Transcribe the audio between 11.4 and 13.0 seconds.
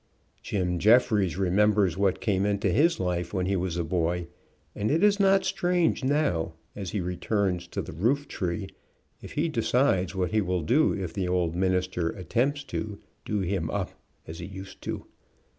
minister attempts to,